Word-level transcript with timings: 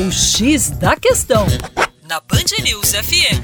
O 0.00 0.12
X 0.12 0.70
da 0.70 0.94
Questão, 0.94 1.44
na 2.08 2.20
Band 2.20 2.62
News 2.62 2.92
FM. 2.92 3.42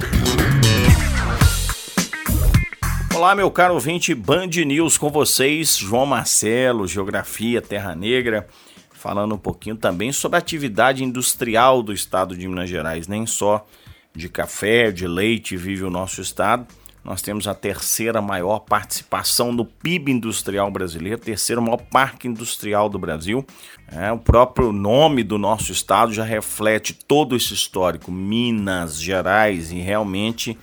Olá, 3.12 3.34
meu 3.34 3.50
caro 3.50 3.74
ouvinte 3.74 4.14
Band 4.14 4.50
News 4.64 4.96
com 4.96 5.10
vocês, 5.10 5.76
João 5.76 6.06
Marcelo, 6.06 6.86
Geografia 6.86 7.60
Terra 7.60 7.96
Negra, 7.96 8.46
falando 8.92 9.34
um 9.34 9.38
pouquinho 9.38 9.74
também 9.74 10.12
sobre 10.12 10.36
a 10.36 10.38
atividade 10.38 11.02
industrial 11.02 11.82
do 11.82 11.92
estado 11.92 12.36
de 12.36 12.46
Minas 12.46 12.70
Gerais, 12.70 13.08
nem 13.08 13.26
só 13.26 13.66
de 14.14 14.28
café, 14.28 14.92
de 14.92 15.08
leite 15.08 15.56
vive 15.56 15.82
o 15.82 15.90
nosso 15.90 16.20
estado. 16.20 16.68
Nós 17.04 17.20
temos 17.20 17.46
a 17.46 17.52
terceira 17.52 18.22
maior 18.22 18.60
participação 18.60 19.52
no 19.52 19.66
PIB 19.66 20.10
industrial 20.10 20.70
brasileiro, 20.70 21.20
terceiro 21.20 21.60
maior 21.60 21.76
parque 21.76 22.26
industrial 22.26 22.88
do 22.88 22.98
Brasil. 22.98 23.44
É, 23.92 24.10
o 24.10 24.18
próprio 24.18 24.72
nome 24.72 25.22
do 25.22 25.36
nosso 25.36 25.70
estado 25.70 26.14
já 26.14 26.24
reflete 26.24 26.94
todo 26.94 27.36
esse 27.36 27.52
histórico, 27.52 28.10
Minas 28.10 28.98
Gerais, 28.98 29.70
e 29.70 29.80
realmente 29.80 30.56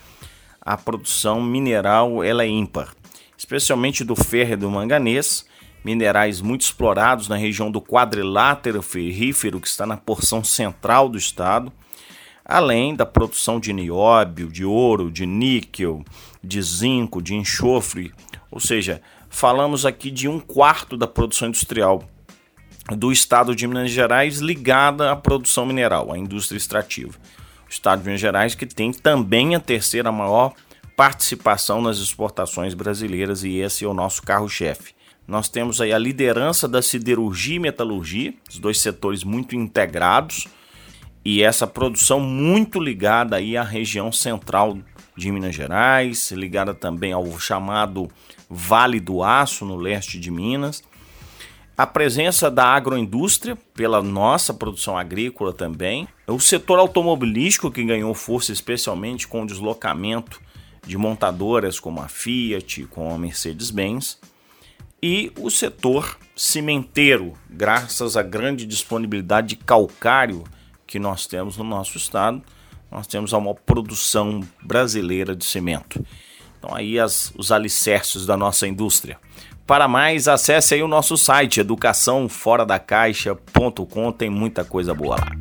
a 0.59 0.75
produção 0.75 1.43
mineral 1.43 2.23
ela 2.23 2.43
é 2.43 2.47
ímpar, 2.47 2.89
especialmente 3.37 4.03
do 4.03 4.15
ferro 4.15 4.53
e 4.53 4.57
do 4.57 4.69
manganês, 4.69 5.45
minerais 5.85 6.41
muito 6.41 6.61
explorados 6.61 7.27
na 7.27 7.35
região 7.35 7.69
do 7.69 7.81
quadrilátero 7.81 8.81
ferrífero 8.81 9.61
que 9.61 9.67
está 9.67 9.85
na 9.85 9.97
porção 9.97 10.43
central 10.43 11.07
do 11.07 11.19
estado 11.19 11.71
além 12.51 12.93
da 12.93 13.05
produção 13.05 13.59
de 13.59 13.71
nióbio, 13.71 14.49
de 14.49 14.65
ouro, 14.65 15.09
de 15.09 15.25
níquel, 15.25 16.03
de 16.43 16.61
zinco, 16.61 17.21
de 17.21 17.33
enxofre, 17.33 18.13
ou 18.51 18.59
seja, 18.59 19.01
falamos 19.29 19.85
aqui 19.85 20.11
de 20.11 20.27
um 20.27 20.39
quarto 20.39 20.97
da 20.97 21.07
produção 21.07 21.47
industrial 21.47 22.03
do 22.89 23.11
estado 23.11 23.55
de 23.55 23.65
Minas 23.65 23.91
Gerais 23.91 24.39
ligada 24.39 25.11
à 25.11 25.15
produção 25.15 25.65
mineral, 25.65 26.11
à 26.11 26.17
indústria 26.17 26.57
extrativa. 26.57 27.17
O 27.65 27.69
estado 27.69 27.99
de 27.99 28.05
Minas 28.05 28.19
Gerais 28.19 28.53
que 28.53 28.65
tem 28.65 28.91
também 28.91 29.55
a 29.55 29.59
terceira 29.59 30.11
maior 30.11 30.53
participação 30.97 31.81
nas 31.81 31.99
exportações 31.99 32.73
brasileiras 32.73 33.43
e 33.43 33.59
esse 33.59 33.85
é 33.85 33.87
o 33.87 33.93
nosso 33.93 34.21
carro-chefe. 34.23 34.93
Nós 35.25 35.47
temos 35.47 35.79
aí 35.79 35.93
a 35.93 35.97
liderança 35.97 36.67
da 36.67 36.81
siderurgia 36.81 37.55
e 37.55 37.59
metalurgia, 37.59 38.33
os 38.49 38.59
dois 38.59 38.81
setores 38.81 39.23
muito 39.23 39.55
integrados, 39.55 40.47
e 41.23 41.43
essa 41.43 41.67
produção 41.67 42.19
muito 42.19 42.79
ligada 42.79 43.35
aí 43.35 43.55
à 43.55 43.63
região 43.63 44.11
central 44.11 44.77
de 45.15 45.31
Minas 45.31 45.53
Gerais, 45.53 46.31
ligada 46.31 46.73
também 46.73 47.13
ao 47.13 47.39
chamado 47.39 48.09
Vale 48.49 48.99
do 48.99 49.23
Aço, 49.23 49.65
no 49.65 49.75
leste 49.75 50.19
de 50.19 50.31
Minas. 50.31 50.83
A 51.77 51.85
presença 51.85 52.49
da 52.49 52.65
agroindústria, 52.65 53.55
pela 53.73 54.01
nossa 54.01 54.53
produção 54.53 54.97
agrícola 54.97 55.53
também. 55.53 56.07
O 56.27 56.39
setor 56.39 56.79
automobilístico, 56.79 57.71
que 57.71 57.83
ganhou 57.83 58.13
força 58.13 58.51
especialmente 58.51 59.27
com 59.27 59.43
o 59.43 59.47
deslocamento 59.47 60.41
de 60.85 60.97
montadoras 60.97 61.79
como 61.79 62.01
a 62.01 62.07
Fiat, 62.07 62.85
como 62.85 63.11
a 63.11 63.17
Mercedes-Benz. 63.17 64.19
E 65.01 65.31
o 65.39 65.49
setor 65.49 66.17
cimenteiro, 66.35 67.33
graças 67.49 68.17
à 68.17 68.21
grande 68.21 68.65
disponibilidade 68.65 69.49
de 69.49 69.55
calcário 69.55 70.43
que 70.91 70.99
nós 70.99 71.25
temos 71.25 71.55
no 71.55 71.63
nosso 71.63 71.97
estado, 71.97 72.43
nós 72.91 73.07
temos 73.07 73.31
uma 73.31 73.55
produção 73.55 74.41
brasileira 74.61 75.33
de 75.33 75.45
cimento. 75.45 76.05
Então 76.59 76.75
aí 76.75 76.99
as, 76.99 77.31
os 77.37 77.49
alicerces 77.49 78.25
da 78.25 78.35
nossa 78.35 78.67
indústria. 78.67 79.17
Para 79.65 79.87
mais, 79.87 80.27
acesse 80.27 80.73
aí 80.73 80.83
o 80.83 80.89
nosso 80.89 81.15
site 81.15 81.61
educaçãoforadacaixa.com, 81.61 84.11
tem 84.11 84.29
muita 84.29 84.65
coisa 84.65 84.93
boa 84.93 85.15
lá. 85.15 85.31